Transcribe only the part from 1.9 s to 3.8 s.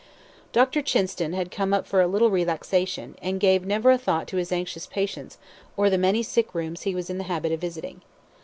a little relaxation, and gave